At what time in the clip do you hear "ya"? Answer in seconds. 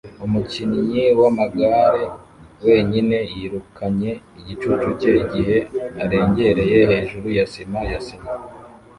7.37-7.45, 7.91-7.99